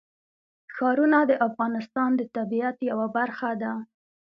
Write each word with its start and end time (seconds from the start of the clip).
ښارونه 0.73 1.19
د 1.29 1.31
افغانستان 1.47 2.09
د 2.15 2.21
طبیعت 2.35 2.77
یوه 2.89 3.07
برخه 3.17 3.49
ده. 3.61 3.73